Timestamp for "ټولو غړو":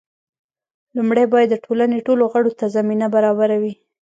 2.07-2.51